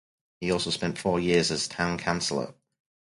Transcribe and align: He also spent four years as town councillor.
He 0.39 0.49
also 0.51 0.71
spent 0.71 0.97
four 0.97 1.19
years 1.19 1.51
as 1.51 1.67
town 1.67 1.99
councillor. 1.99 2.55